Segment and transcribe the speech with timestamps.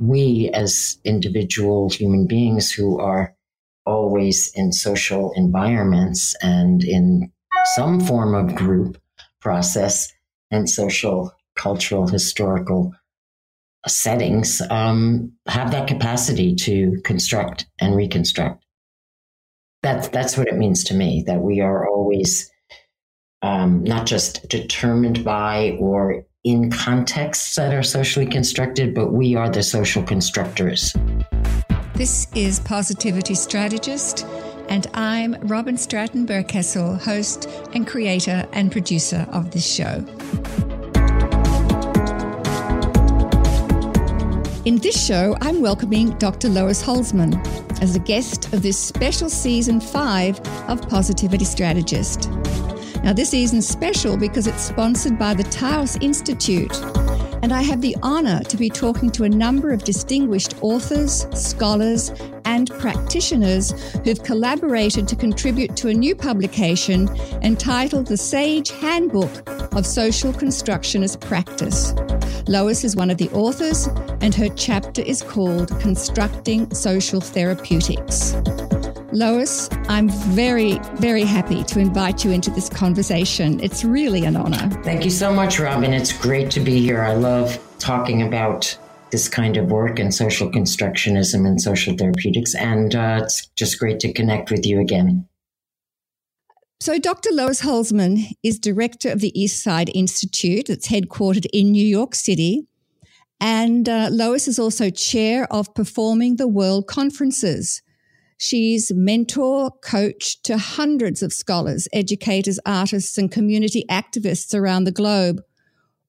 [0.00, 3.34] we as individual human beings who are
[3.84, 7.32] always in social environments and in
[7.74, 9.00] some form of group
[9.40, 10.12] process
[10.50, 12.92] and social, cultural, historical
[13.86, 18.64] settings um, have that capacity to construct and reconstruct.
[19.82, 21.22] That's that's what it means to me.
[21.26, 22.50] That we are always
[23.42, 29.50] um, not just determined by or in contexts that are socially constructed, but we are
[29.50, 30.94] the social constructors.
[31.94, 34.24] This is Positivity Strategist,
[34.68, 40.04] and I'm Robin Stratton Berkessel, host and creator and producer of this show.
[44.64, 46.48] In this show, I'm welcoming Dr.
[46.48, 47.34] Lois Holzman
[47.82, 50.38] as a guest of this special season five
[50.68, 52.30] of Positivity Strategist.
[53.06, 56.76] Now, this season's special because it's sponsored by the Taos Institute,
[57.40, 62.10] and I have the honor to be talking to a number of distinguished authors, scholars,
[62.46, 63.70] and practitioners
[64.02, 67.08] who've collaborated to contribute to a new publication
[67.42, 71.94] entitled The Sage Handbook of Social Constructionist Practice.
[72.48, 73.86] Lois is one of the authors,
[74.20, 78.34] and her chapter is called Constructing Social Therapeutics.
[79.12, 83.60] Lois, I'm very, very happy to invite you into this conversation.
[83.60, 84.68] It's really an honor.
[84.82, 85.92] Thank you so much, Robin.
[85.92, 87.02] It's great to be here.
[87.02, 88.76] I love talking about
[89.10, 94.00] this kind of work and social constructionism and social therapeutics, and uh, it's just great
[94.00, 95.28] to connect with you again.
[96.80, 97.30] So, Dr.
[97.32, 102.66] Lois Holzman is director of the Eastside Institute that's headquartered in New York City.
[103.40, 107.82] And uh, Lois is also chair of Performing the World Conferences.
[108.38, 115.40] She's mentor, coach to hundreds of scholars, educators, artists, and community activists around the globe,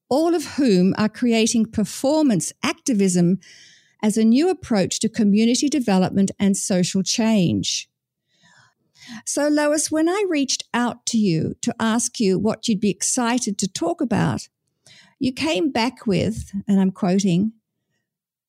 [0.09, 3.39] all of whom are creating performance activism
[4.03, 7.89] as a new approach to community development and social change.
[9.25, 13.57] So, Lois, when I reached out to you to ask you what you'd be excited
[13.59, 14.49] to talk about,
[15.19, 17.53] you came back with, and I'm quoting,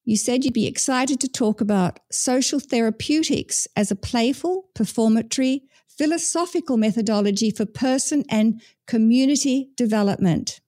[0.08, 6.78] you said you'd be excited to talk about social therapeutics as a playful, performatory, philosophical
[6.78, 10.60] methodology for person and community development.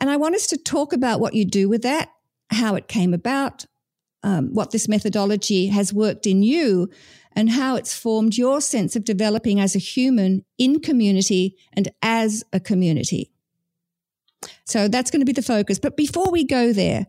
[0.00, 2.10] And I want us to talk about what you do with that,
[2.50, 3.66] how it came about,
[4.24, 6.90] um, what this methodology has worked in you,
[7.36, 12.42] and how it's formed your sense of developing as a human in community and as
[12.52, 13.30] a community.
[14.64, 15.78] So that's going to be the focus.
[15.78, 17.06] But before we go there,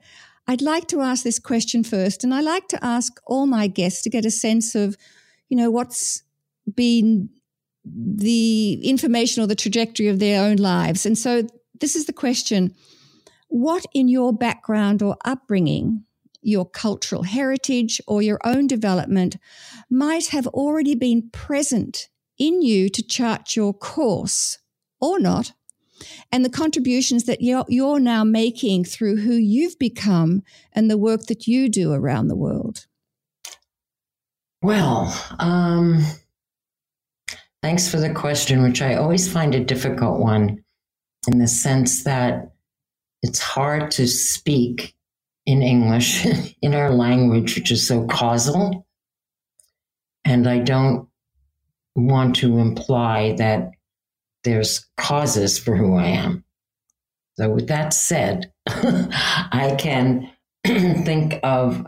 [0.50, 2.24] I'd like to ask this question first.
[2.24, 4.98] And I like to ask all my guests to get a sense of,
[5.48, 6.24] you know, what's
[6.76, 7.30] been
[7.86, 11.06] the information or the trajectory of their own lives.
[11.06, 11.44] And so
[11.80, 12.74] this is the question
[13.50, 16.06] What in your background or upbringing
[16.42, 19.38] your cultural heritage or your own development
[19.88, 24.58] might have already been present in you to chart your course
[25.00, 25.52] or not,
[26.32, 30.44] and the contributions that you're, now making through who you've become
[30.74, 32.86] and the work that you do around the world.
[34.62, 36.04] Well, um,
[37.62, 40.64] thanks for the question, which I always find a difficult one
[41.28, 42.52] in the sense that
[43.22, 44.96] it's hard to speak
[45.46, 46.26] in English,
[46.62, 48.86] in our language, which is so causal.
[50.26, 51.08] And I don't
[51.96, 53.72] want to imply that
[54.44, 56.44] there's causes for who I am.
[57.36, 60.32] So, with that said, I can
[60.66, 61.88] think of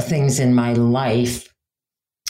[0.00, 1.52] things in my life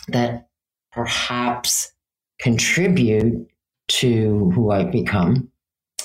[0.09, 0.49] that
[0.93, 1.93] perhaps
[2.39, 3.49] contribute
[3.89, 5.51] to who I've become,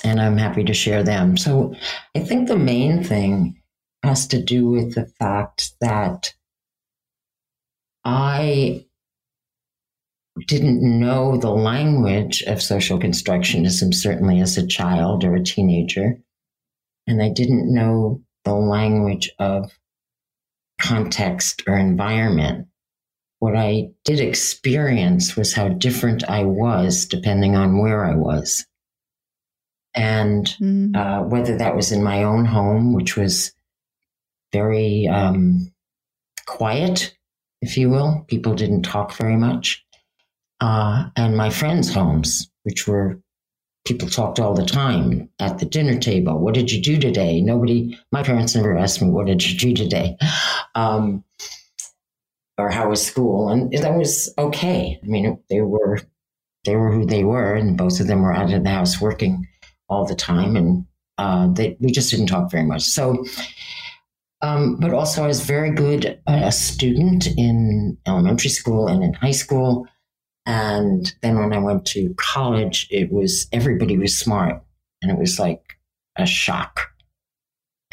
[0.02, 1.36] and I'm happy to share them.
[1.36, 1.74] So,
[2.16, 3.60] I think the main thing
[4.02, 6.34] has to do with the fact that
[8.04, 8.86] I
[10.46, 16.18] didn't know the language of social constructionism, certainly as a child or a teenager.
[17.06, 19.70] And I didn't know the language of
[20.80, 22.66] context or environment.
[23.38, 28.64] What I did experience was how different I was depending on where I was.
[29.94, 30.96] And mm.
[30.96, 33.52] uh, whether that was in my own home, which was
[34.52, 35.72] very um,
[36.46, 37.14] quiet,
[37.60, 38.24] if you will.
[38.28, 39.81] People didn't talk very much.
[40.62, 43.20] Uh, and my friends' homes, which were
[43.84, 46.38] people talked all the time at the dinner table.
[46.38, 47.40] What did you do today?
[47.40, 50.16] Nobody, my parents never asked me, What did you do today?
[50.76, 51.24] Um,
[52.58, 53.50] or how was school?
[53.50, 54.98] And that was okay.
[55.02, 56.00] I mean, they were
[56.64, 59.48] they were who they were, and both of them were out of the house working
[59.90, 60.86] all the time, and
[61.18, 62.84] uh, they, we just didn't talk very much.
[62.84, 63.24] So
[64.42, 69.32] Um, but also, I was very good a student in elementary school and in high
[69.32, 69.86] school.
[70.46, 74.62] And then when I went to college, it was everybody was smart,
[75.00, 75.78] and it was like
[76.16, 76.88] a shock,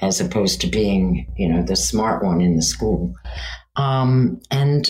[0.01, 3.13] as opposed to being, you know, the smart one in the school.
[3.75, 4.89] Um, and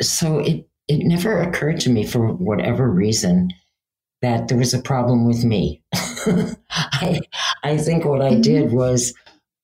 [0.00, 3.50] so it it never occurred to me for whatever reason
[4.20, 5.82] that there was a problem with me.
[6.70, 7.20] I,
[7.64, 8.76] I think what I did mm-hmm.
[8.76, 9.14] was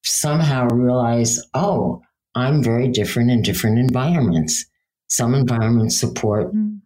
[0.05, 2.03] somehow realize, oh,
[2.35, 4.67] I'm very different in different environments.
[5.09, 6.81] Some environments support mm.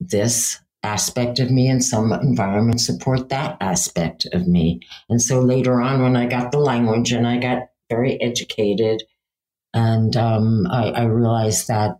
[0.00, 4.80] This aspect of me, and some environments support that aspect of me.
[5.08, 9.02] And so later on, when I got the language and I got very educated,
[9.74, 11.98] and um, I, I realized that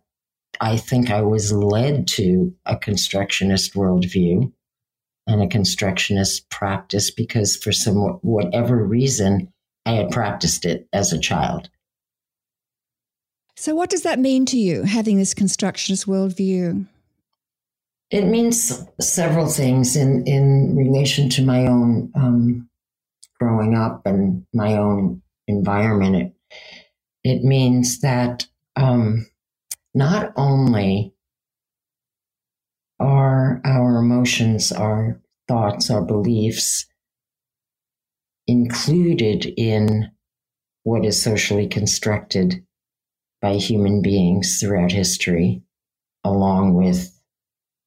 [0.60, 4.52] I think I was led to a constructionist worldview
[5.26, 9.52] and a constructionist practice because for some whatever reason
[9.84, 11.68] I had practiced it as a child.
[13.56, 16.86] So, what does that mean to you, having this constructionist worldview?
[18.10, 22.70] It means several things in, in relation to my own um,
[23.38, 26.16] growing up and my own environment.
[26.16, 26.34] It,
[27.25, 28.46] it means that
[28.76, 29.26] um,
[29.94, 31.14] not only
[32.99, 36.87] are our emotions, our thoughts, our beliefs
[38.46, 40.11] included in
[40.84, 42.64] what is socially constructed
[43.43, 45.62] by human beings throughout history,
[46.25, 47.17] along with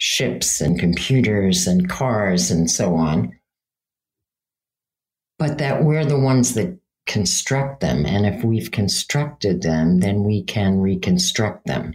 [0.02, 3.32] ships and computers and cars and so on.
[5.38, 8.08] But that we're the ones that construct them.
[8.08, 11.94] And if we've constructed them, then we can reconstruct them.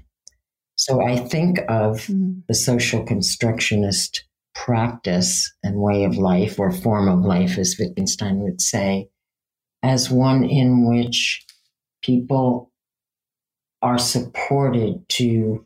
[0.77, 2.43] So I think of mm.
[2.47, 4.23] the social constructionist
[4.55, 9.09] practice and way of life or form of life, as Wittgenstein would say,
[9.83, 11.45] as one in which
[12.03, 12.71] people
[13.83, 15.66] are supported to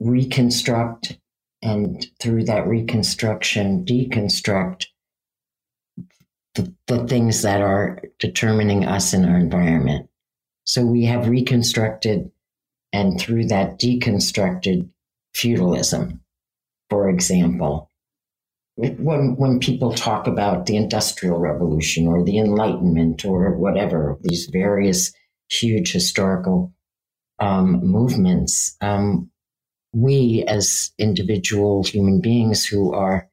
[0.00, 1.18] reconstruct
[1.62, 4.86] and through that reconstruction, deconstruct
[6.54, 10.08] the, the things that are determining us in our environment.
[10.64, 12.30] So we have reconstructed
[12.92, 14.88] and through that deconstructed
[15.34, 16.20] feudalism,
[16.90, 17.90] for example.
[18.76, 25.12] When, when people talk about the Industrial Revolution or the Enlightenment or whatever, these various
[25.50, 26.72] huge historical
[27.40, 29.30] um, movements, um,
[29.92, 33.28] we as individual human beings who are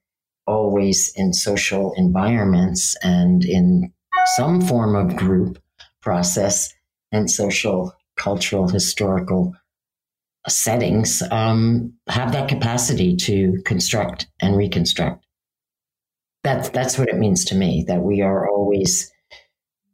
[0.48, 3.92] always in social environments and in
[4.36, 5.57] some form of group
[6.02, 6.74] process
[7.12, 9.54] and social cultural, historical
[10.48, 15.25] settings um, have that capacity to construct and reconstruct.
[16.44, 17.86] That's that's what it means to me.
[17.88, 19.12] That we are always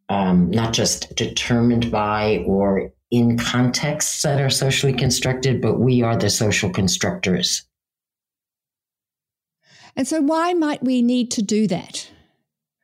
[0.10, 6.16] um, not just determined by or in contexts that are socially constructed, but we are
[6.16, 7.64] the social constructors.
[9.96, 12.10] And so, why might we need to do that?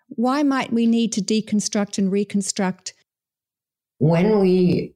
[0.09, 2.93] Why might we need to deconstruct and reconstruct?
[3.99, 4.93] When we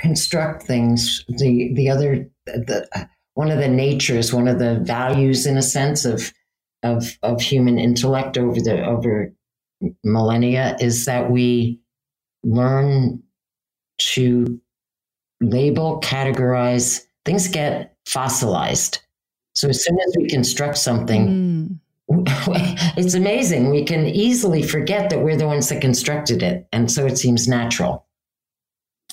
[0.00, 1.24] construct things.
[1.28, 6.04] The the other the one of the natures, one of the values, in a sense
[6.04, 6.32] of
[6.82, 9.32] of of human intellect over the over
[10.02, 11.80] millennia is that we
[12.42, 13.22] learn
[14.14, 14.60] to
[15.40, 17.04] label, categorize.
[17.24, 19.00] Things get fossilized.
[19.54, 21.26] So as soon as we construct something.
[21.28, 21.78] Mm.
[22.96, 23.70] It's amazing.
[23.70, 26.66] We can easily forget that we're the ones that constructed it.
[26.72, 28.04] And so it seems natural.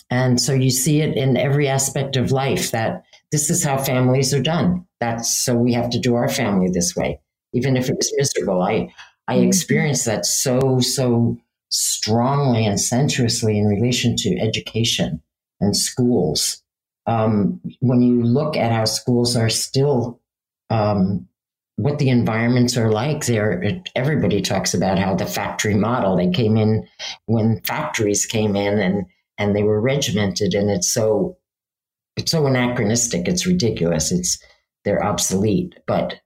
[0.10, 4.34] And so you see it in every aspect of life that this is how families
[4.34, 4.86] are done.
[5.00, 7.20] That's so we have to do our family this way,
[7.54, 8.62] even if it was miserable.
[8.62, 8.94] I
[9.28, 9.48] I mm-hmm.
[9.48, 11.38] experienced that so so
[11.70, 15.22] strongly and sensuously in relation to education
[15.60, 16.64] and schools.
[17.06, 20.22] Um, when you look at how schools are still,
[20.70, 21.28] um,
[21.78, 26.18] what the environments are like, there everybody talks about how the factory model.
[26.18, 26.88] They came in
[27.28, 29.06] when factories came in and
[29.38, 31.38] and they were regimented and it's so
[32.16, 34.40] it's so anachronistic it's ridiculous it's
[34.84, 36.20] they're obsolete but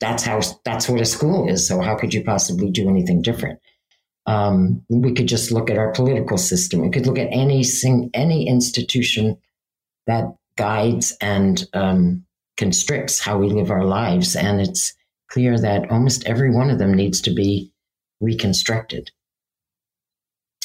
[0.00, 3.58] that's how that's what a school is so how could you possibly do anything different
[4.28, 6.82] um, we could just look at our political system.
[6.82, 9.38] We could look at any sing, any institution
[10.06, 10.24] that
[10.58, 12.26] guides and um,
[12.58, 14.36] constricts how we live our lives.
[14.36, 14.92] And it's
[15.30, 17.72] clear that almost every one of them needs to be
[18.20, 19.10] reconstructed.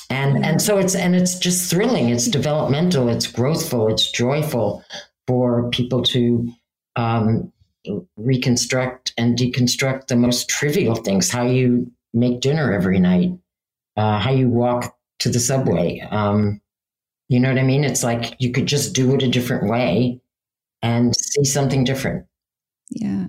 [0.09, 2.09] And and so it's and it's just thrilling.
[2.09, 3.07] It's developmental.
[3.07, 3.89] It's growthful.
[3.89, 4.83] It's joyful
[5.25, 6.51] for people to
[6.97, 7.53] um,
[8.17, 13.31] reconstruct and deconstruct the most trivial things how you make dinner every night
[13.97, 15.99] uh, how you walk to the subway.
[16.11, 16.61] Um,
[17.29, 17.83] you know what I mean?
[17.83, 20.21] It's like you could just do it a different way
[20.81, 22.25] and see something different.
[22.89, 23.27] Yeah.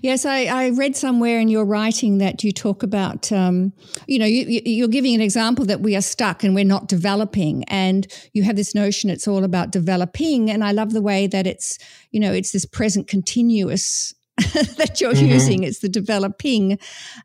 [0.00, 3.72] Yes, I, I, read somewhere in your writing that you talk about, um,
[4.08, 7.62] you know, you, are giving an example that we are stuck and we're not developing.
[7.68, 10.50] And you have this notion it's all about developing.
[10.50, 11.78] And I love the way that it's,
[12.10, 14.12] you know, it's this present continuous
[14.76, 15.26] that you're mm-hmm.
[15.26, 15.62] using.
[15.62, 16.78] It's the developing,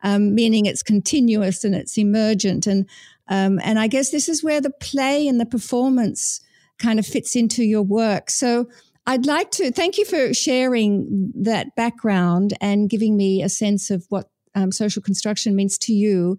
[0.03, 2.67] um, meaning it's continuous and it's emergent.
[2.67, 2.87] And,
[3.29, 6.41] um, and I guess this is where the play and the performance
[6.79, 8.29] kind of fits into your work.
[8.29, 8.67] So,
[9.09, 14.05] I'd like to thank you for sharing that background and giving me a sense of
[14.09, 16.37] what um, social construction means to you.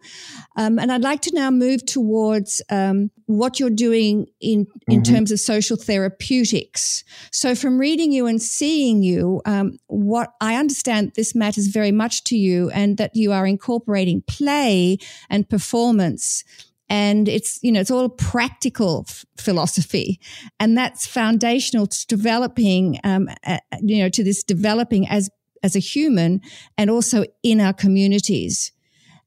[0.56, 5.14] Um, and I'd like to now move towards um, what you're doing in, in mm-hmm.
[5.14, 7.04] terms of social therapeutics.
[7.30, 12.24] So, from reading you and seeing you, um, what I understand this matters very much
[12.24, 14.98] to you, and that you are incorporating play
[15.30, 16.42] and performance
[16.90, 20.18] and it's you know it's all practical f- philosophy
[20.58, 25.28] and that's foundational to developing um, uh, you know to this developing as
[25.62, 26.40] as a human
[26.76, 28.72] and also in our communities.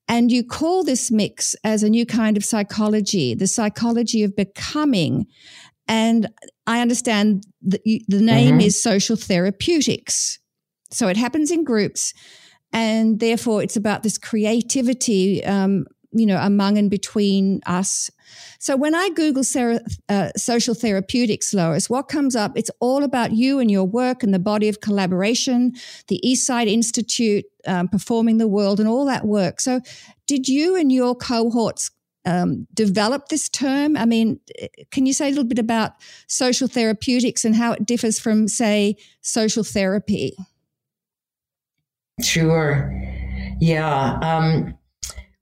[0.08, 5.28] And you call this mix as a new kind of psychology the psychology of becoming.
[5.88, 6.30] And
[6.68, 8.68] i understand that you, the name mm-hmm.
[8.68, 10.40] is social therapeutics.
[10.92, 12.14] So it happens in groups
[12.74, 18.10] and therefore it's about this creativity um, you know, among and between us.
[18.60, 19.44] So when I Google
[20.10, 22.58] uh, social therapeutics, Lois, what comes up?
[22.58, 25.74] It's all about you and your work and the body of collaboration,
[26.08, 29.60] the Eastside Institute, um, performing the world, and all that work.
[29.60, 29.82] So,
[30.28, 31.92] did you and your cohorts
[32.26, 33.98] um, develop this term?
[33.98, 34.40] I mean,
[34.92, 35.94] can you say a little bit about
[36.28, 40.36] social therapeutics and how it differs from, say, social therapy?
[42.22, 42.94] Sure.
[43.60, 44.20] Yeah.
[44.22, 44.78] Um,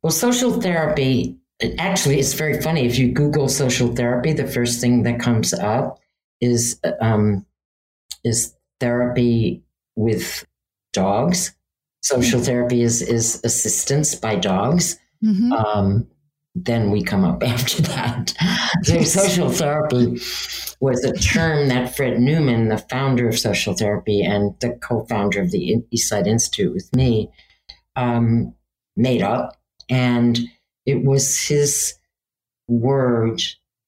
[0.02, 1.38] well, social therapy,
[1.78, 2.86] actually, it's very funny.
[2.86, 6.00] If you Google social therapy, the first thing that comes up
[6.42, 7.46] is um,
[8.24, 9.64] is therapy
[9.96, 10.46] with
[10.94, 11.54] dogs.
[12.02, 14.98] Social therapy is is assistance by dogs.
[15.24, 15.52] Mm-hmm.
[15.52, 16.08] Um,
[16.56, 18.34] then we come up after that.
[18.84, 20.22] so social therapy
[20.80, 25.52] was a term that Fred Newman, the founder of social therapy and the co-founder of
[25.52, 27.30] the Eastside Institute with me,
[27.98, 28.54] um,
[28.96, 29.59] made up
[29.90, 30.40] and
[30.86, 31.96] it was his
[32.68, 33.42] word.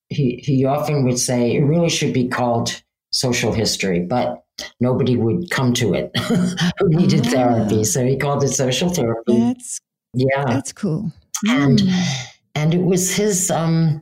[0.10, 2.82] He, he often would say it really should be called
[3.12, 4.44] social history, but
[4.80, 6.12] nobody would come to it
[6.80, 7.30] who needed ah.
[7.30, 7.84] therapy.
[7.84, 9.40] So he called it social therapy.
[9.40, 9.80] That's
[10.14, 11.12] yeah, that's cool.
[11.48, 12.26] And mm.
[12.56, 14.02] and it was his um,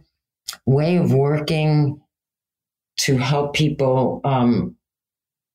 [0.65, 2.01] way of working
[3.01, 4.75] to help people um,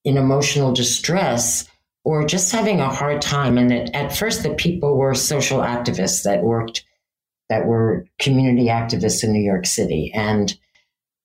[0.04, 1.68] in emotional distress
[2.04, 3.56] or just having a hard time.
[3.58, 6.84] And it, at first, the people were social activists that worked,
[7.48, 10.12] that were community activists in New York City.
[10.14, 10.54] And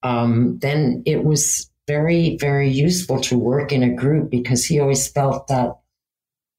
[0.04, 5.08] um, then it was very, very useful to work in a group because he always
[5.08, 5.80] felt that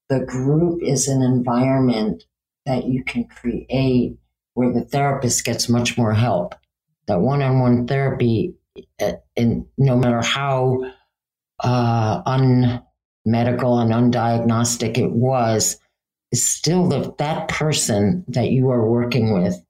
[0.09, 2.23] the group is an environment
[2.65, 4.17] that you can create
[4.53, 6.53] where the therapist gets much more help.
[7.07, 8.55] That one on one therapy,
[8.99, 10.83] and uh, no matter how
[11.63, 12.83] uh, un
[13.25, 15.77] medical and undiagnostic it was,
[16.31, 19.61] is still the, that person that you are working with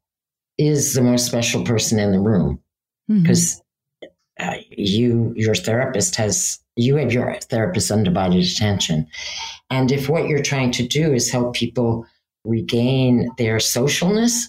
[0.57, 2.59] is the most special person in the room.
[3.07, 3.61] Because
[4.03, 4.49] mm-hmm.
[4.49, 9.07] uh, you your therapist has you have your therapist's undivided attention.
[9.69, 12.05] And if what you're trying to do is help people
[12.45, 14.45] regain their socialness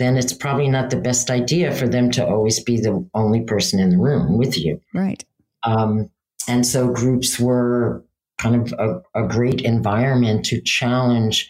[0.00, 3.78] then it's probably not the best idea for them to always be the only person
[3.78, 4.80] in the room with you.
[4.94, 5.22] Right.
[5.62, 6.10] Um,
[6.50, 8.04] and so groups were
[8.38, 11.48] kind of a, a great environment to challenge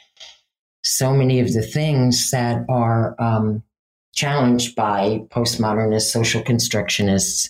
[0.82, 3.62] so many of the things that are um,
[4.14, 7.48] challenged by postmodernist social constructionists,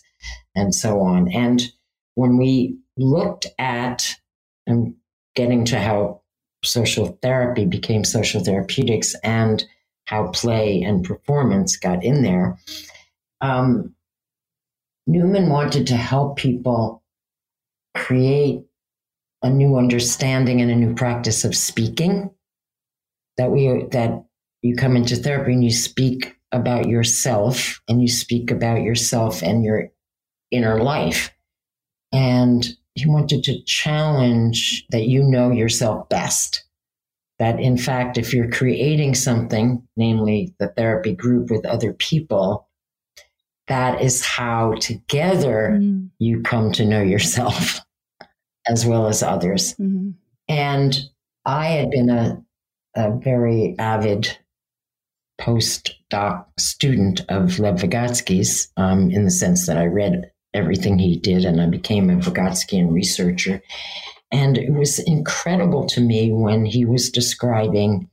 [0.55, 1.29] and so on.
[1.33, 1.61] And
[2.15, 4.15] when we looked at
[4.67, 4.95] and
[5.35, 6.21] getting to how
[6.63, 9.65] social therapy became social therapeutics and
[10.05, 12.59] how play and performance got in there,
[13.41, 13.95] um,
[15.09, 17.00] Newman wanted to help people
[17.95, 18.63] create
[19.43, 22.31] a new understanding and a new practice of speaking
[23.37, 24.25] that we that
[24.63, 29.65] you come into therapy and you speak about yourself and you speak about yourself and
[29.65, 29.89] your
[30.51, 31.31] inner life.
[32.13, 36.65] And he wanted to challenge that you know yourself best.
[37.39, 42.69] That in fact if you're creating something namely the therapy group with other people
[43.71, 46.11] that is how together mm.
[46.19, 47.79] you come to know yourself
[48.67, 49.75] as well as others.
[49.75, 50.11] Mm-hmm.
[50.49, 50.99] And
[51.47, 52.43] I had been a,
[52.97, 54.37] a very avid
[55.41, 61.45] postdoc student of Lev Vygotsky's um, in the sense that I read everything he did
[61.45, 63.63] and I became a Vygotskyan researcher.
[64.33, 68.11] And it was incredible to me when he was describing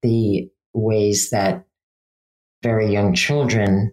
[0.00, 1.66] the ways that
[2.62, 3.92] very young children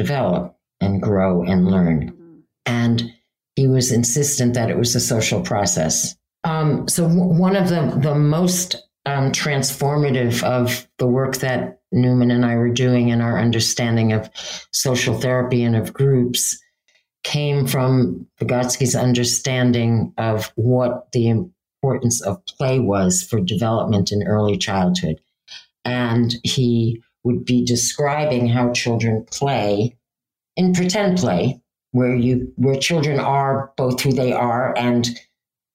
[0.00, 2.44] develop and grow and learn.
[2.64, 3.12] And
[3.54, 6.16] he was insistent that it was a social process.
[6.44, 12.30] Um, so, w- one of the, the most um, transformative of the work that Newman
[12.30, 14.30] and I were doing in our understanding of
[14.72, 16.58] social therapy and of groups
[17.24, 24.56] came from Vygotsky's understanding of what the importance of play was for development in early
[24.56, 25.20] childhood.
[25.84, 29.96] And he would be describing how children play
[30.56, 31.60] in pretend play,
[31.92, 35.08] where you where children are both who they are and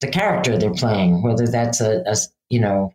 [0.02, 2.16] the character they're playing, whether that's a, a
[2.50, 2.94] you know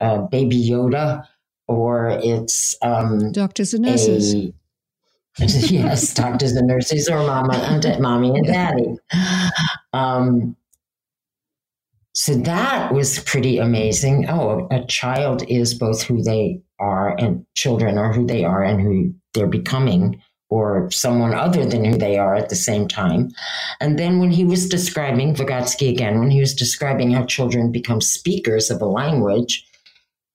[0.00, 1.26] a baby Yoda
[1.66, 4.34] or it's um, doctors and nurses.
[4.34, 4.52] A,
[5.38, 8.96] yes, doctors and nurses, or mama and mommy and daddy.
[9.92, 10.56] Um,
[12.14, 14.28] so that was pretty amazing.
[14.28, 18.80] Oh, a child is both who they are, and children are who they are and
[18.80, 23.30] who they're becoming, or someone other than who they are at the same time.
[23.80, 28.00] And then when he was describing Vygotsky again, when he was describing how children become
[28.00, 29.66] speakers of a language,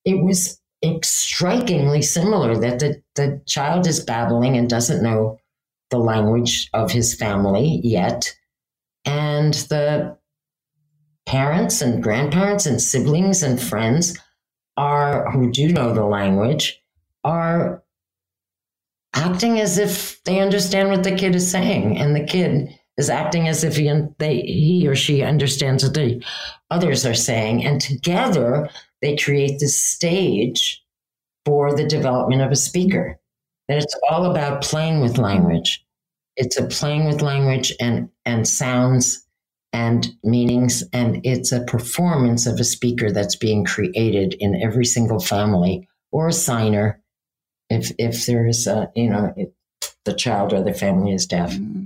[0.04, 0.60] it was
[1.04, 5.38] strikingly similar that the, the child is babbling and doesn't know
[5.92, 8.36] the language of his family yet.
[9.06, 10.18] And the
[11.26, 14.18] parents and grandparents and siblings and friends
[14.80, 16.82] are who do know the language
[17.26, 17.84] are
[19.14, 23.50] acting as if they understand what the kid is saying and the kid is acting
[23.50, 26.24] as if he, they, he or she understands what the
[26.72, 28.70] others are saying and together
[29.02, 30.82] they create this stage
[31.46, 33.20] for the development of a speaker.
[33.68, 35.86] That it's all about playing with language.
[36.38, 39.26] It's a playing with language and, and sounds
[39.72, 45.20] and meanings, and it's a performance of a speaker that's being created in every single
[45.20, 47.02] family or a signer
[47.70, 49.34] if if there is a you know
[50.06, 51.54] the child or the family is deaf.
[51.54, 51.84] Mm-hmm.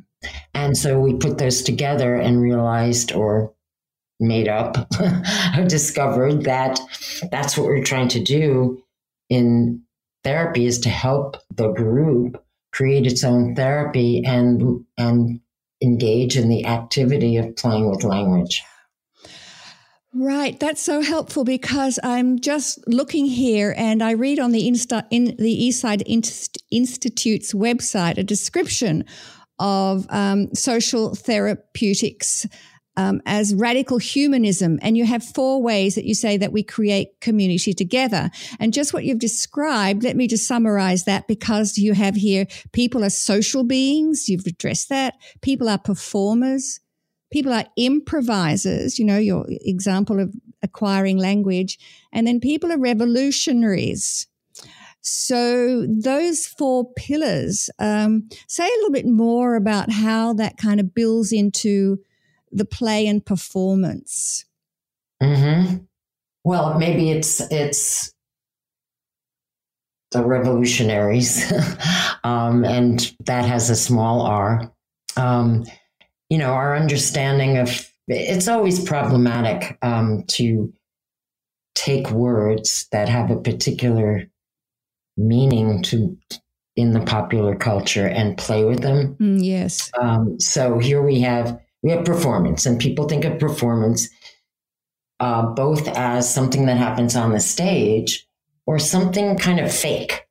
[0.54, 3.54] And so we put those together and realized or
[4.20, 4.78] made up
[5.58, 6.80] or discovered that
[7.32, 8.82] that's what we're trying to do
[9.30, 9.82] in
[10.24, 12.42] therapy is to help the group
[12.72, 15.40] create its own therapy and and
[15.84, 18.64] engage in the activity of playing with language.
[20.16, 25.06] Right, that's so helpful because I'm just looking here and I read on the Insta,
[25.10, 26.04] in the Eastside
[26.70, 29.06] Institute's website a description
[29.58, 32.46] of um, social therapeutics
[32.96, 34.80] um, as radical humanism.
[34.82, 38.30] And you have four ways that you say that we create community together.
[38.60, 43.04] And just what you've described, let me just summarize that because you have here people
[43.04, 44.30] are social beings.
[44.30, 45.16] You've addressed that.
[45.42, 46.80] People are performers.
[47.32, 51.80] People are improvisers, you know, your example of acquiring language.
[52.12, 54.28] And then people are revolutionaries.
[55.02, 60.94] So those four pillars, um, say a little bit more about how that kind of
[60.94, 62.00] builds into
[62.54, 64.46] the play and performance?
[65.22, 65.78] Mm-hmm.
[66.44, 68.14] Well, maybe it's it's
[70.12, 71.52] the revolutionaries,
[72.24, 74.72] um, and that has a small R.
[75.18, 75.66] Um,
[76.30, 80.74] you know, our understanding of it's always problematic um, to
[81.76, 84.24] take words that have a particular
[85.16, 86.18] meaning to
[86.76, 89.16] in the popular culture and play with them.
[89.20, 89.92] Mm, yes.
[90.00, 94.10] Um, so here we have we have performance, and people think of performance
[95.20, 98.28] uh, both as something that happens on the stage
[98.66, 100.28] or something kind of fake.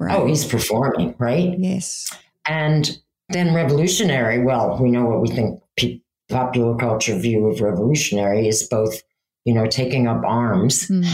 [0.00, 0.16] Right.
[0.16, 1.54] Oh, he's performing, right?
[1.58, 2.14] Yes.
[2.46, 2.98] And
[3.28, 8.62] then revolutionary, well, we know what we think pe- popular culture view of revolutionary is
[8.62, 9.02] both,
[9.44, 11.06] you know, taking up arms, mm.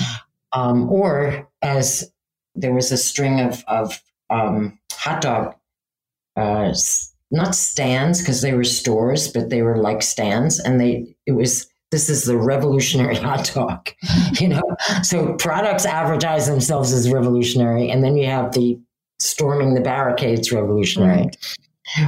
[0.53, 2.13] um, or as
[2.55, 5.55] there was a string of, of um, hot dog
[6.37, 6.73] uh,
[7.35, 11.67] not stands because they were stores, but they were like stands, and they it was
[11.91, 13.91] this is the revolutionary hot dog,
[14.41, 14.63] you know.
[15.03, 18.79] So products advertise themselves as revolutionary, and then you have the
[19.19, 21.23] storming the barricades revolutionary.
[21.23, 21.37] Right.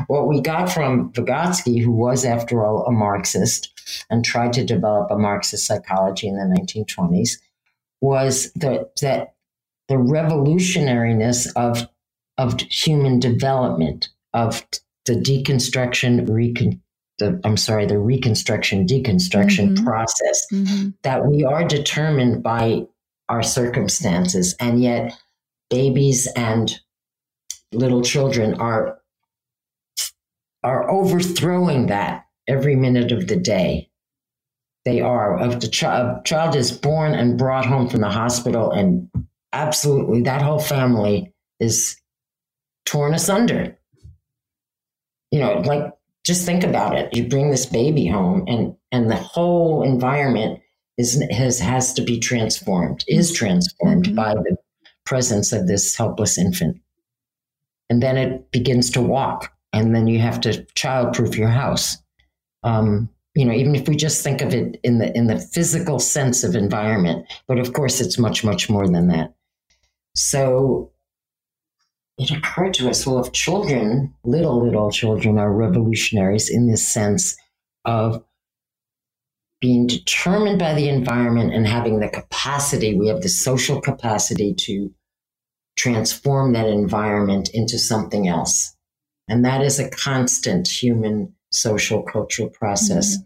[0.07, 3.73] What we got from Vygotsky, who was, after all, a Marxist
[4.09, 7.33] and tried to develop a Marxist psychology in the 1920s,
[8.01, 9.35] was the, that
[9.89, 11.87] the revolutionariness of
[12.39, 14.67] of human development, of
[15.07, 16.81] the deconstruction, recon,
[17.19, 19.85] the, I'm sorry, the reconstruction, deconstruction mm-hmm.
[19.85, 20.89] process, mm-hmm.
[21.03, 22.83] that we are determined by
[23.29, 24.55] our circumstances.
[24.61, 25.19] And yet,
[25.71, 26.79] babies and
[27.73, 28.99] little children are
[30.63, 33.89] are overthrowing that every minute of the day.
[34.85, 35.41] They are.
[35.41, 39.09] If the child, child is born and brought home from the hospital, and
[39.53, 41.97] absolutely that whole family is
[42.85, 43.79] torn asunder.
[45.31, 45.93] You know, like
[46.25, 47.15] just think about it.
[47.15, 50.61] You bring this baby home, and and the whole environment
[50.99, 53.05] is has has to be transformed.
[53.09, 54.17] Is transformed mm-hmm.
[54.17, 54.57] by the
[55.05, 56.81] presence of this helpless infant,
[57.89, 61.97] and then it begins to walk, and then you have to childproof your house.
[62.65, 65.99] Um, you know, even if we just think of it in the in the physical
[65.99, 69.35] sense of environment, but of course it's much much more than that.
[70.15, 70.91] So
[72.19, 77.37] it occurred to us, well, if children, little little children, are revolutionaries in this sense
[77.85, 78.25] of
[79.61, 84.93] being determined by the environment and having the capacity, we have the social capacity to
[85.77, 88.75] transform that environment into something else.
[89.29, 93.17] And that is a constant human social cultural process.
[93.17, 93.25] Mm-hmm.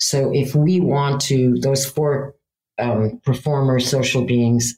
[0.00, 2.34] So if we want to, those four
[2.78, 4.76] um, performers, social beings,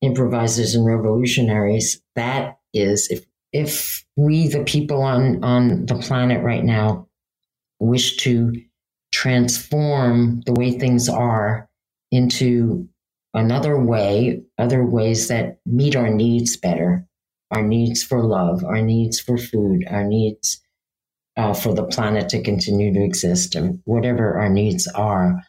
[0.00, 6.64] improvisers, and revolutionaries, that is if if we, the people on on the planet right
[6.64, 7.08] now,
[7.78, 8.52] wish to
[9.12, 11.68] transform the way things are
[12.10, 12.88] into
[13.34, 17.06] another way, other ways that meet our needs better,
[17.50, 20.60] our needs for love, our needs for food, our needs
[21.36, 25.42] uh, for the planet to continue to exist, and whatever our needs are,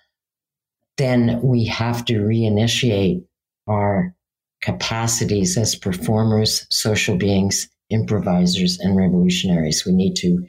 [0.98, 3.24] then we have to reinitiate
[3.68, 4.14] our
[4.62, 9.86] capacities as performers, social beings, improvisers, and revolutionaries.
[9.86, 10.46] We need to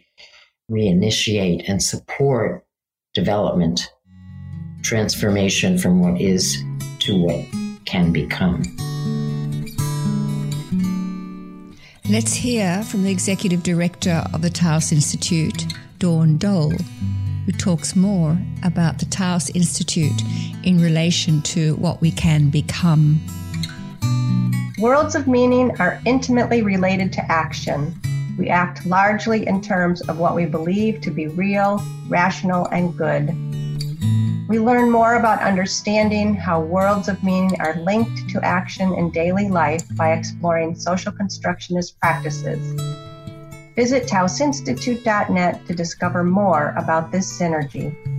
[0.71, 2.65] reinitiate and support
[3.15, 3.91] development,
[4.83, 6.57] transformation from what is
[7.01, 7.45] to what
[7.85, 8.63] can become.
[12.11, 15.67] Let's hear from the Executive Director of the Taos Institute,
[15.99, 16.73] Dawn Dole,
[17.45, 20.23] who talks more about the Taos Institute
[20.65, 23.21] in relation to what we can become.
[24.81, 28.01] Worlds of meaning are intimately related to action.
[28.39, 33.27] We act largely in terms of what we believe to be real, rational, and good.
[34.49, 39.49] We learn more about understanding how worlds of meaning are linked to action in daily
[39.49, 42.81] life by exploring social constructionist practices.
[43.75, 48.18] Visit taosinstitute.net to discover more about this synergy.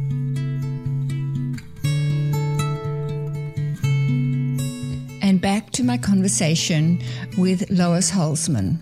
[5.80, 7.02] To my conversation
[7.38, 8.80] with Lois Holzman.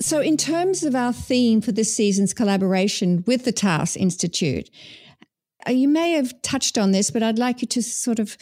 [0.00, 4.70] So, in terms of our theme for this season's collaboration with the Taos Institute,
[5.66, 8.36] uh, you may have touched on this, but I'd like you to sort of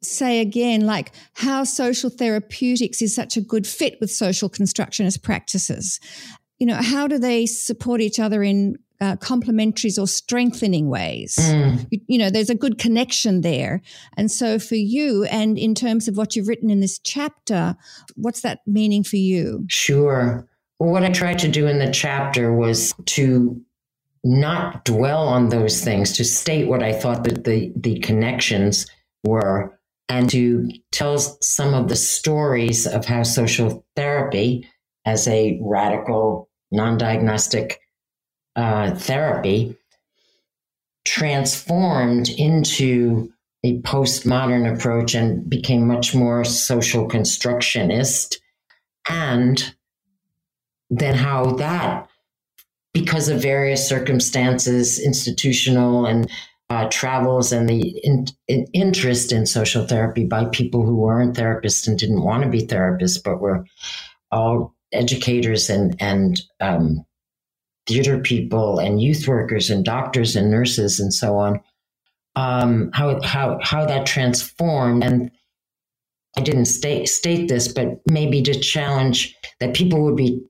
[0.00, 5.98] say again, like how social therapeutics is such a good fit with social constructionist practices.
[6.60, 11.36] You know, how do they support each other in uh, complementaries or strengthening ways.
[11.38, 11.86] Mm.
[11.90, 13.80] You, you, know, there's a good connection there.
[14.16, 17.76] And so for you, and in terms of what you've written in this chapter,
[18.16, 19.64] what's that meaning for you?
[19.68, 20.48] Sure.
[20.78, 23.60] Well, what I tried to do in the chapter was to
[24.24, 28.86] not dwell on those things, to state what I thought that the, the connections
[29.24, 34.68] were, and to tell some of the stories of how social therapy,
[35.04, 37.80] as a radical, non diagnostic
[38.56, 39.76] uh, therapy,
[41.04, 43.32] transformed into
[43.64, 48.40] a postmodern approach and became much more social constructionist.
[49.08, 49.74] And
[50.90, 52.08] then how that,
[52.92, 56.30] because of various circumstances, institutional and
[56.70, 61.88] uh, travels and the in, in interest in social therapy by people who weren't therapists
[61.88, 63.64] and didn't want to be therapists, but were
[64.30, 67.04] all educators and and um,
[67.88, 71.60] theater people and youth workers and doctors and nurses and so on.
[72.36, 75.30] Um, how how how that transformed and
[76.36, 80.40] I didn't state state this, but maybe to challenge that people would be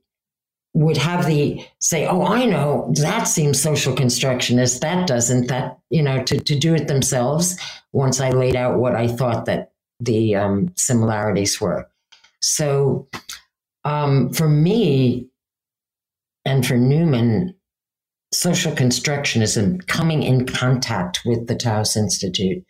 [0.75, 4.83] would have the say, oh, I know that seems social constructionist.
[4.83, 5.49] That doesn't.
[5.49, 7.59] That you know to to do it themselves.
[7.93, 11.89] Once I laid out what I thought that the um, similarities were,
[12.41, 13.09] so
[13.85, 15.29] um, for me
[16.49, 17.55] and for Newman,
[18.33, 22.65] social constructionism coming in contact with the Taos Institute,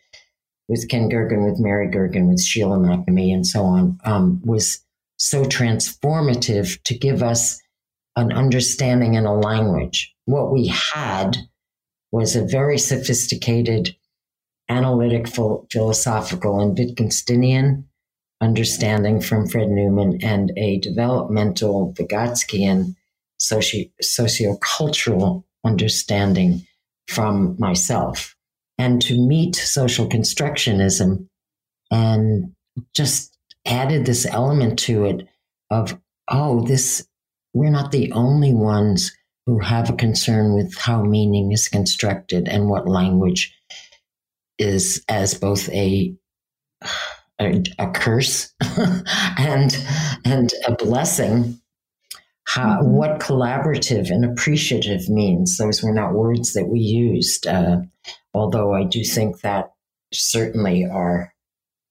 [0.67, 5.45] with Ken Gergen, with Mary Gergen, with Sheila McNamee, and so on, um, was so
[5.45, 7.57] transformative to give us
[8.17, 10.13] an understanding and a language.
[10.25, 11.37] What we had
[12.11, 13.95] was a very sophisticated
[14.67, 15.29] analytic,
[15.71, 17.85] philosophical, and Wittgensteinian
[18.41, 22.95] understanding from Fred Newman and a developmental Vygotskian
[23.39, 26.65] socio- sociocultural understanding
[27.07, 28.35] from myself.
[28.77, 31.27] And to meet social constructionism
[31.91, 32.53] and
[32.95, 35.27] just added this element to it
[35.69, 35.99] of,
[36.29, 37.05] oh, this,
[37.53, 39.11] we're not the only ones
[39.45, 43.53] who have a concern with how meaning is constructed and what language
[44.59, 46.13] is as both a
[47.41, 48.53] a, a curse
[49.37, 49.75] and
[50.25, 51.59] and a blessing.
[52.49, 52.91] How, mm-hmm.
[52.91, 55.57] what collaborative and appreciative means.
[55.57, 57.81] Those were not words that we used, uh,
[58.33, 59.71] although I do think that
[60.11, 61.33] certainly our,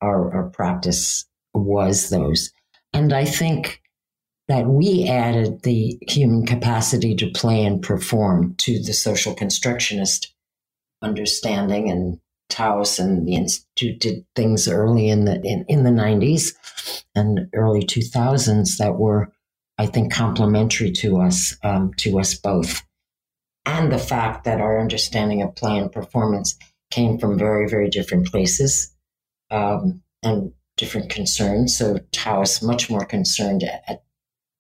[0.01, 2.51] our, our practice was those.
[2.93, 3.83] And I think
[4.49, 10.35] that we added the human capacity to play and perform to the social constructionist
[11.03, 12.19] understanding and
[12.49, 16.55] Taos and the Institute did things early in the in, in the 90s
[17.15, 19.31] and early 2000s that were,
[19.79, 22.83] I think, complementary to us, um, to us both.
[23.65, 26.57] And the fact that our understanding of play and performance
[26.91, 28.95] came from very, very different places
[29.51, 31.77] um, and different concerns.
[31.77, 34.03] So Tao Taos much more concerned at,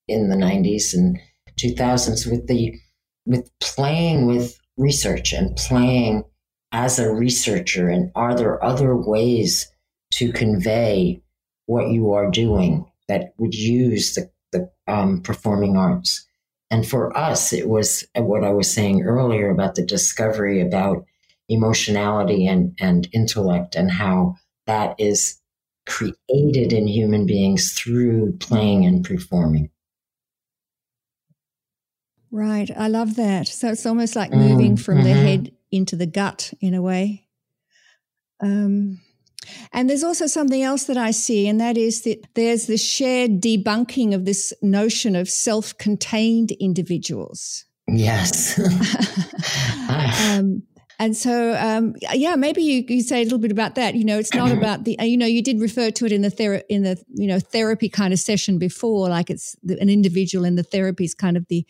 [0.06, 1.18] in the 90s and
[1.58, 2.78] 2000s with the
[3.26, 6.24] with playing with research and playing
[6.72, 7.88] as a researcher?
[7.88, 9.70] And are there other ways
[10.12, 11.20] to convey
[11.66, 16.26] what you are doing that would use the, the um, performing arts?
[16.70, 21.06] And for us, it was what I was saying earlier about the discovery about
[21.48, 25.40] emotionality and, and intellect and how that is
[25.86, 29.70] created in human beings through playing and performing.
[32.30, 32.70] Right.
[32.76, 33.48] I love that.
[33.48, 35.04] So it's almost like moving mm, from mm-hmm.
[35.04, 37.26] the head into the gut in a way.
[38.40, 39.00] Um,
[39.72, 43.40] and there's also something else that I see, and that is that there's the shared
[43.40, 47.64] debunking of this notion of self contained individuals.
[47.86, 48.58] Yes.
[50.20, 50.62] um,
[51.00, 53.94] and so, um, yeah, maybe you, you say a little bit about that.
[53.94, 56.30] You know, it's not about the, you know, you did refer to it in the
[56.30, 60.44] thera- in the you know therapy kind of session before, like it's the, an individual
[60.44, 61.64] in the therapy is kind of the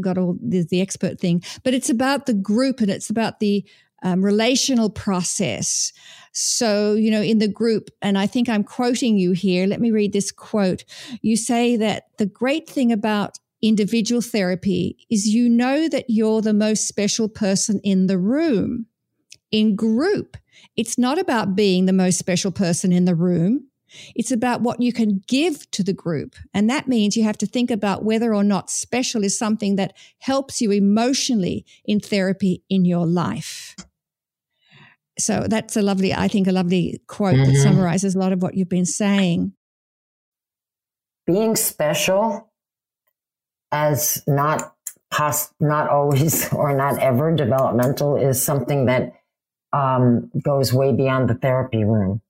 [0.00, 3.64] got all the, the expert thing, but it's about the group and it's about the
[4.02, 5.92] um, relational process.
[6.32, 9.66] So, you know, in the group, and I think I'm quoting you here.
[9.66, 10.84] Let me read this quote.
[11.20, 16.52] You say that the great thing about individual therapy is you know that you're the
[16.52, 18.86] most special person in the room.
[19.50, 20.36] In group,
[20.76, 23.68] it's not about being the most special person in the room.
[24.14, 26.34] It's about what you can give to the group.
[26.54, 29.94] And that means you have to think about whether or not special is something that
[30.18, 33.76] helps you emotionally in therapy in your life.
[35.18, 37.52] So that's a lovely, I think, a lovely quote mm-hmm.
[37.52, 39.52] that summarizes a lot of what you've been saying.
[41.26, 42.50] Being special
[43.70, 44.74] as not
[45.10, 49.12] pos- not always or not ever developmental is something that
[49.72, 52.20] um, goes way beyond the therapy room.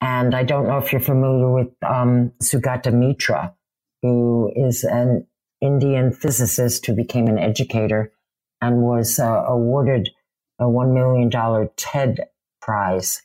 [0.00, 3.54] And I don't know if you're familiar with um, Sugata Mitra,
[4.02, 5.26] who is an
[5.60, 8.12] Indian physicist who became an educator
[8.60, 10.10] and was uh, awarded
[10.58, 12.28] a $1 million TED
[12.60, 13.22] Prize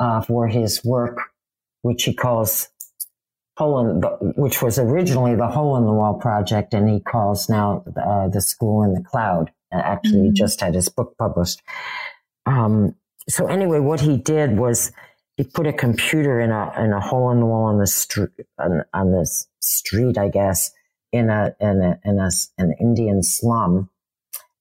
[0.00, 1.18] uh, for his work,
[1.82, 2.68] which he calls
[3.56, 7.48] hole in the, which was originally the hole in the wall project, and he calls
[7.48, 9.50] now uh, the school in the cloud.
[9.72, 10.34] Actually, mm-hmm.
[10.34, 11.60] just had his book published.
[12.46, 12.94] Um,
[13.28, 14.92] so anyway, what he did was
[15.36, 18.30] he put a computer in a in a hole in the wall on the street
[18.58, 20.70] on, on this street, I guess,
[21.12, 23.90] in a in a in a an Indian slum,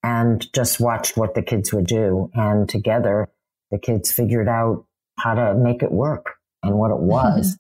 [0.05, 2.29] and just watched what the kids would do.
[2.35, 3.27] And together,
[3.71, 4.85] the kids figured out
[5.17, 7.57] how to make it work and what it was.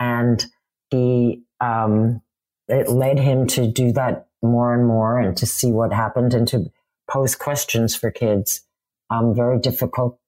[0.00, 0.44] and
[0.88, 2.22] he um,
[2.66, 6.48] it led him to do that more and more, and to see what happened, and
[6.48, 6.72] to
[7.10, 8.62] pose questions for kids.
[9.10, 10.18] Um, very difficult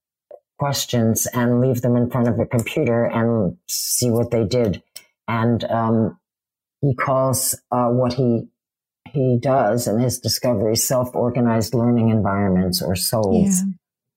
[0.58, 4.82] questions and leave them in front of a computer and see what they did.
[5.26, 6.18] And um,
[6.82, 8.48] he calls uh, what he
[9.14, 13.60] he does and his discovery self-organized learning environments or SOLEs.
[13.60, 13.72] Yeah.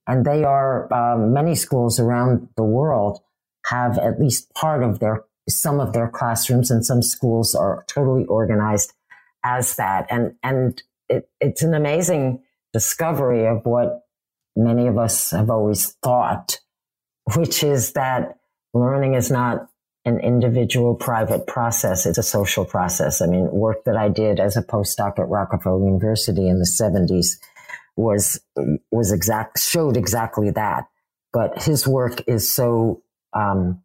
[0.08, 3.20] And they are um, many schools around the world
[3.66, 8.26] have at least part of their some of their classrooms, and some schools are totally
[8.26, 8.94] organized
[9.46, 10.08] as that.
[10.10, 14.02] And and it, it's an amazing discovery of what
[14.56, 16.60] many of us have always thought,
[17.36, 18.38] which is that
[18.74, 19.70] learning is not
[20.08, 22.06] an individual private process.
[22.06, 23.22] It's a social process.
[23.22, 27.38] I mean, work that I did as a postdoc at Rockefeller University in the 70s
[27.98, 28.40] was,
[28.90, 30.86] was exact, showed exactly that.
[31.34, 33.02] but his work is so
[33.34, 33.84] um,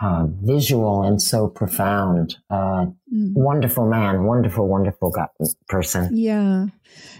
[0.00, 2.36] uh, visual and so profound.
[2.50, 3.32] Uh, mm.
[3.34, 5.14] Wonderful man, wonderful, wonderful
[5.68, 6.16] person.
[6.16, 6.66] Yeah.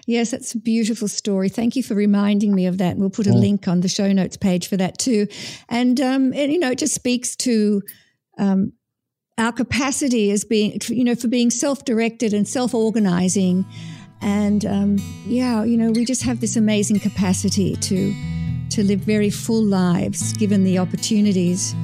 [0.07, 1.49] Yes, that's a beautiful story.
[1.49, 2.97] Thank you for reminding me of that.
[2.97, 3.41] We'll put a mm.
[3.41, 5.27] link on the show notes page for that too.
[5.69, 7.83] And, um, and you know, it just speaks to
[8.39, 8.73] um,
[9.39, 13.67] our capacity as being, you know, for being self directed and self organizing.
[14.21, 18.15] And um, yeah, you know, we just have this amazing capacity to
[18.71, 21.75] to live very full lives given the opportunities.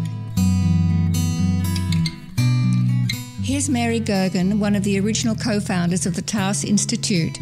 [3.48, 7.38] Here's Mary Gergen, one of the original co founders of the Taos Institute,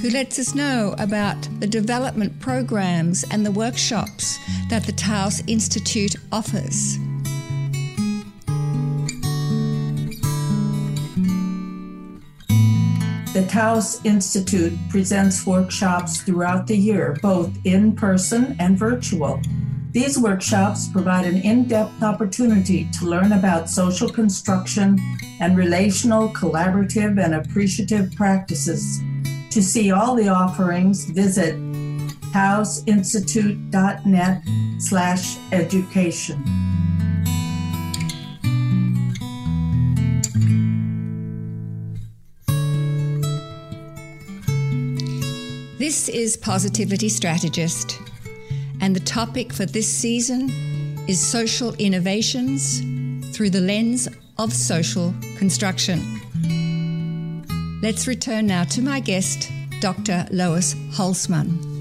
[0.00, 4.38] who lets us know about the development programs and the workshops
[4.70, 6.96] that the Taos Institute offers.
[13.34, 19.40] The Taos Institute presents workshops throughout the year, both in person and virtual.
[19.98, 24.96] These workshops provide an in depth opportunity to learn about social construction
[25.40, 29.00] and relational, collaborative, and appreciative practices.
[29.50, 31.56] To see all the offerings, visit
[32.30, 34.42] taosinstitute.net
[34.78, 36.44] slash education.
[45.76, 47.98] This is Positivity Strategist
[48.80, 50.50] and the topic for this season
[51.08, 52.80] is social innovations
[53.36, 56.00] through the lens of social construction.
[57.82, 60.26] Let's return now to my guest, Dr.
[60.30, 61.78] Lois Holzman.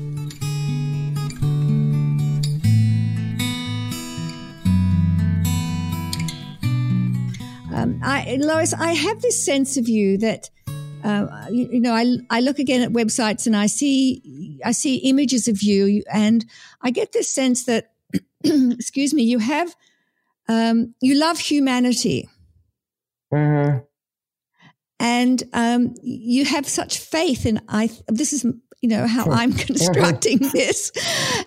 [7.73, 10.49] Um, I, Lois, I have this sense of you that
[11.07, 14.97] uh, you, you, know, I, I look again at websites and I see I see
[14.97, 16.45] images of you, and
[16.81, 17.91] I get this sense that,
[18.43, 19.75] excuse me, you have
[20.49, 22.27] um, you love humanity,
[23.33, 23.79] mm-hmm.
[24.99, 27.89] and um, you have such faith in I.
[28.07, 28.43] This is
[28.81, 30.91] you know how I'm constructing this,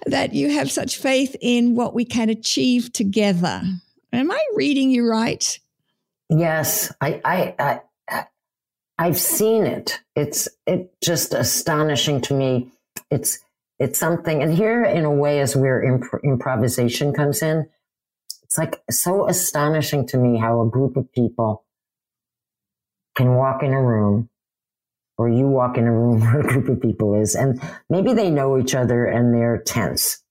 [0.06, 3.62] that you have such faith in what we can achieve together.
[4.12, 5.58] Am I reading you right?
[6.30, 7.80] Yes, I, I, I
[9.00, 9.98] I've seen it.
[10.14, 12.70] It's it just astonishing to me.
[13.10, 13.38] It's
[13.78, 17.66] it's something, and here in a way is where imp- improvisation comes in.
[18.42, 21.64] It's like so astonishing to me how a group of people
[23.16, 24.28] can walk in a room,
[25.16, 27.58] or you walk in a room where a group of people is, and
[27.88, 30.22] maybe they know each other and they're tense.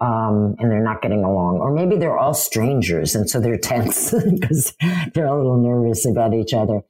[0.00, 4.10] Um, and they're not getting along, or maybe they're all strangers and so they're tense
[4.10, 4.76] because
[5.14, 6.82] they're a little nervous about each other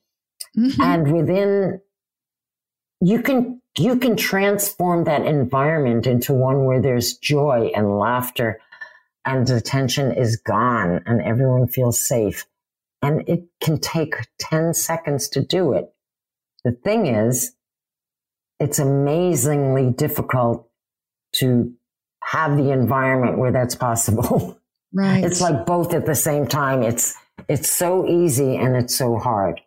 [0.57, 0.81] Mm-hmm.
[0.81, 1.81] And within,
[3.01, 8.61] you can, you can transform that environment into one where there's joy and laughter
[9.25, 12.47] and the tension is gone and everyone feels safe.
[13.03, 15.93] And it can take 10 seconds to do it.
[16.64, 17.55] The thing is,
[18.61, 20.69] it's amazingly difficult
[21.37, 21.73] to
[22.23, 24.59] have the environment where that's possible.
[24.97, 25.25] Right.
[25.25, 26.85] It's like both at the same time.
[26.85, 27.17] It's,
[27.49, 29.61] it's so easy and it's so hard.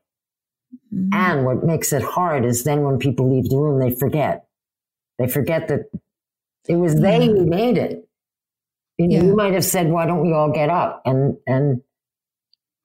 [0.98, 1.14] Mm-hmm.
[1.14, 4.48] And what makes it hard is then when people leave the room, they forget.
[5.20, 5.90] They forget that
[6.68, 8.08] it was they who made it.
[8.98, 9.24] You, yeah.
[9.24, 11.82] you might have said, "Why don't we all get up and and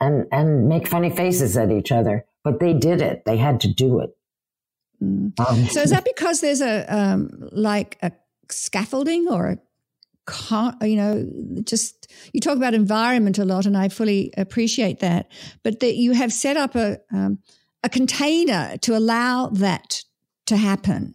[0.01, 3.25] and and make funny faces at each other?" But they did it.
[3.25, 4.16] They had to do it.
[5.03, 5.38] Mm.
[5.40, 8.12] Um, so is that because there's a um, like a
[8.51, 9.59] scaffolding or a
[10.83, 11.29] you know,
[11.64, 15.31] just you talk about environment a lot, and I fully appreciate that.
[15.62, 17.38] But that you have set up a um,
[17.83, 20.03] a container to allow that
[20.47, 21.14] to happen.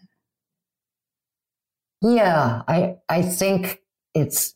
[2.01, 3.82] Yeah, I I think
[4.13, 4.53] it's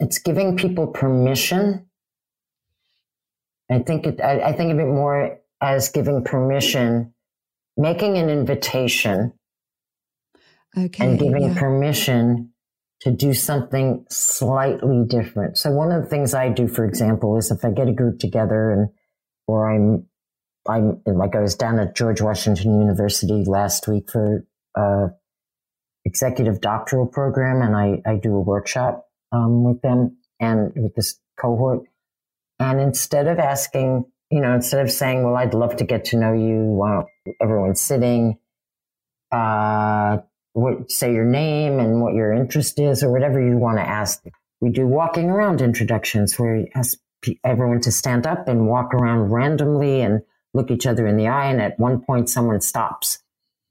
[0.00, 1.86] it's giving people permission.
[3.70, 7.14] I think it I, I think of it more as giving permission,
[7.76, 9.32] making an invitation,
[10.76, 11.58] okay, and giving yeah.
[11.58, 12.50] permission
[13.00, 15.56] to do something slightly different.
[15.56, 18.18] So one of the things I do, for example, is if I get a group
[18.18, 18.88] together and
[19.46, 20.06] or I'm
[20.68, 24.46] I'm like I was down at George Washington University last week for
[24.76, 25.08] a
[26.04, 31.18] executive doctoral program, and I I do a workshop um, with them and with this
[31.38, 31.82] cohort.
[32.58, 36.18] And instead of asking, you know, instead of saying, "Well, I'd love to get to
[36.18, 37.08] know you," while
[37.40, 38.38] everyone's sitting,
[39.32, 40.18] uh,
[40.54, 44.24] what, say your name and what your interest is, or whatever you want to ask.
[44.60, 46.98] We do walking around introductions where we ask
[47.44, 50.22] everyone to stand up and walk around randomly and
[50.54, 51.46] look each other in the eye.
[51.46, 53.18] And at one point, someone stops.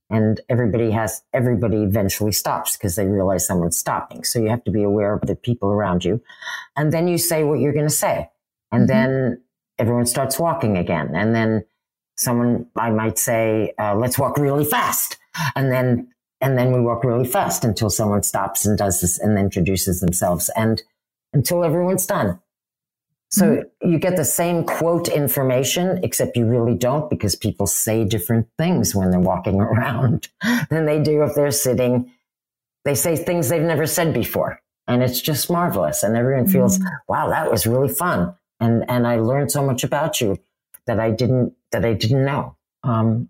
[0.09, 4.23] And everybody has everybody eventually stops because they realize someone's stopping.
[4.23, 6.21] So you have to be aware of the people around you.
[6.75, 8.29] And then you say what you're going to say.
[8.71, 8.88] And mm-hmm.
[8.88, 9.41] then
[9.79, 11.15] everyone starts walking again.
[11.15, 11.65] And then
[12.15, 15.17] someone i might say uh, let's walk really fast.
[15.55, 16.09] And then
[16.41, 20.51] and then we walk really fast until someone stops and does this and introduces themselves.
[20.55, 20.84] And
[21.31, 22.39] until everyone's done
[23.34, 23.91] so mm-hmm.
[23.91, 28.93] you get the same quote information, except you really don't because people say different things
[28.93, 30.27] when they're walking around
[30.69, 32.11] than they do if they're sitting.
[32.86, 34.61] They say things they've never said before.
[34.88, 36.03] And it's just marvelous.
[36.03, 36.88] And everyone feels, mm-hmm.
[37.07, 38.36] wow, that was really fun.
[38.59, 40.38] And, and I learned so much about you
[40.86, 42.55] that I didn't, that I didn't know.
[42.84, 43.29] Um,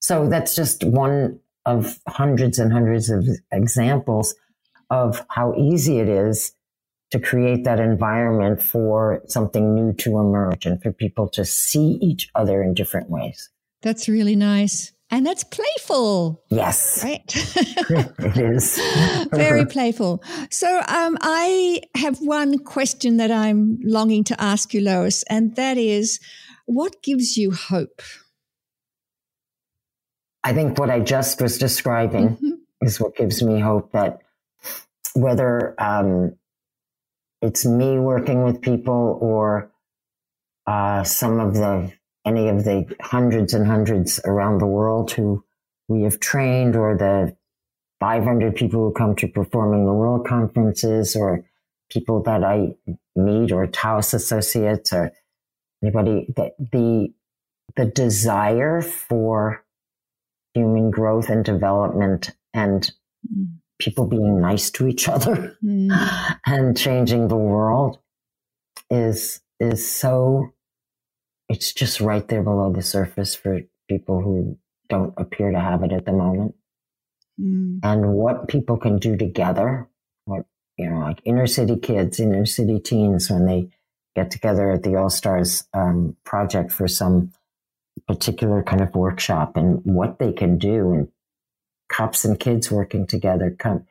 [0.00, 4.34] so that's just one of hundreds and hundreds of examples
[4.90, 6.52] of how easy it is
[7.10, 12.28] to create that environment for something new to emerge and for people to see each
[12.34, 13.50] other in different ways.
[13.82, 14.92] That's really nice.
[15.10, 16.42] And that's playful.
[16.50, 17.02] Yes.
[17.02, 17.22] Right.
[17.34, 18.78] it is.
[19.32, 20.22] Very playful.
[20.50, 25.78] So um, I have one question that I'm longing to ask you, Lois, and that
[25.78, 26.20] is
[26.66, 28.02] what gives you hope?
[30.44, 32.50] I think what I just was describing mm-hmm.
[32.82, 34.20] is what gives me hope that
[35.14, 36.36] whether um,
[37.40, 39.70] it's me working with people or
[40.66, 41.92] uh, some of the
[42.26, 45.42] any of the hundreds and hundreds around the world who
[45.88, 47.34] we have trained or the
[48.00, 51.44] 500 people who come to performing the world conferences or
[51.90, 52.74] people that I
[53.16, 55.12] meet or Taos associates or
[55.82, 57.12] anybody that the
[57.76, 59.64] the desire for
[60.54, 62.90] human growth and development and
[63.26, 66.36] mm people being nice to each other mm.
[66.46, 67.98] and changing the world
[68.90, 70.52] is is so
[71.48, 74.58] it's just right there below the surface for people who
[74.88, 76.54] don't appear to have it at the moment
[77.40, 77.78] mm.
[77.82, 79.88] and what people can do together
[80.24, 80.44] what
[80.76, 83.68] you know like inner city kids inner city teens when they
[84.16, 87.32] get together at the all stars um, project for some
[88.06, 91.08] particular kind of workshop and what they can do and
[91.88, 93.84] cops and kids working together, come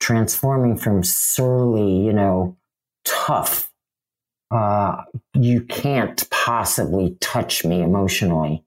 [0.00, 2.56] transforming from surly, you know,
[3.04, 3.70] tough.
[4.50, 5.02] Uh,
[5.34, 8.64] you can't possibly touch me emotionally.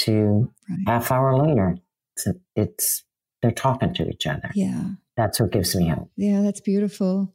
[0.00, 0.78] To right.
[0.86, 1.78] half hour later,
[2.14, 3.04] it's, it's
[3.40, 4.50] they're talking to each other.
[4.54, 6.10] Yeah, that's what gives me hope.
[6.16, 7.32] Yeah, that's beautiful.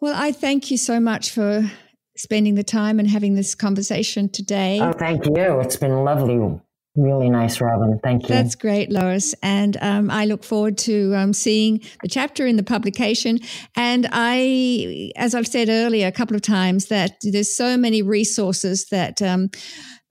[0.00, 1.68] Well, I thank you so much for
[2.16, 4.78] spending the time and having this conversation today.
[4.80, 5.60] Oh, thank you.
[5.60, 6.38] It's been lovely
[6.96, 7.98] Really nice, Robin.
[8.04, 8.28] Thank you.
[8.28, 9.34] That's great, Lois.
[9.42, 13.40] And um, I look forward to um, seeing the chapter in the publication.
[13.74, 18.86] And I, as I've said earlier a couple of times, that there's so many resources
[18.90, 19.50] that um,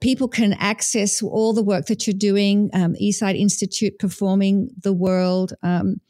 [0.02, 5.54] people can access all the work that you're doing, um, Eastside Institute performing the world.
[5.62, 6.00] Um,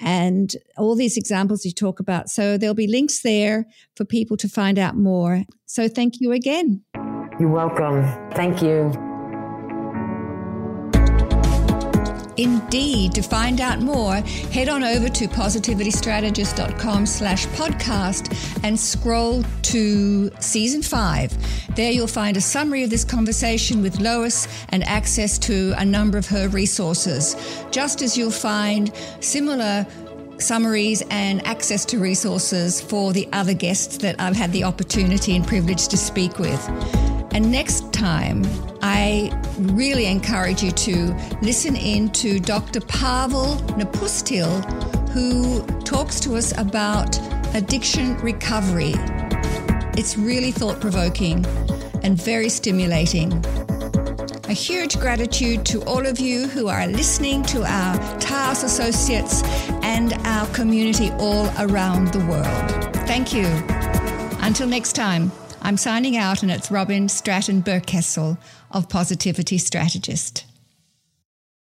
[0.00, 2.28] and all these examples you talk about.
[2.28, 5.44] So there'll be links there for people to find out more.
[5.66, 6.82] So thank you again.
[7.38, 8.02] You're welcome.
[8.32, 8.92] Thank you.
[12.36, 20.30] Indeed, to find out more, head on over to positivitystrategist.com slash podcast and scroll to
[20.40, 21.32] season five.
[21.76, 26.18] There you'll find a summary of this conversation with Lois and access to a number
[26.18, 27.36] of her resources,
[27.70, 29.86] just as you'll find similar
[30.38, 35.46] summaries and access to resources for the other guests that I've had the opportunity and
[35.46, 37.13] privilege to speak with.
[37.34, 38.44] And next time,
[38.80, 41.12] I really encourage you to
[41.42, 42.80] listen in to Dr.
[42.80, 44.62] Pavel Nepustil,
[45.10, 47.18] who talks to us about
[47.56, 48.94] addiction recovery.
[49.98, 51.44] It's really thought provoking
[52.04, 53.32] and very stimulating.
[54.48, 59.42] A huge gratitude to all of you who are listening to our Taos Associates
[59.82, 62.96] and our community all around the world.
[63.08, 63.46] Thank you.
[64.40, 65.32] Until next time.
[65.66, 68.36] I'm signing out, and it's Robin Stratton Berkessel
[68.70, 70.44] of Positivity Strategist.